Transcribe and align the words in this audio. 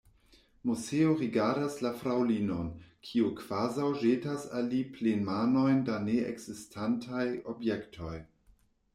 Moseo 0.67 1.09
rigardas 1.17 1.73
la 1.85 1.89
fraŭlinon, 1.97 2.71
kiu 3.09 3.27
kvazaŭ 3.41 3.89
ĵetas 4.03 4.45
al 4.59 4.71
li 4.71 4.79
plenmanojn 4.95 5.83
da 5.91 5.97
neekzistantaj 6.07 7.27
objektoj. 7.55 8.15